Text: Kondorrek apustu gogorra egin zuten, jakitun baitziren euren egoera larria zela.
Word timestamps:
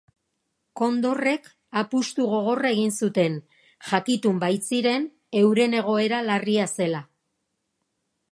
Kondorrek 0.79 1.43
apustu 1.81 2.25
gogorra 2.31 2.71
egin 2.77 2.95
zuten, 3.07 3.37
jakitun 3.91 4.41
baitziren 4.45 5.05
euren 5.43 5.79
egoera 5.83 6.23
larria 6.31 6.67
zela. 6.81 7.03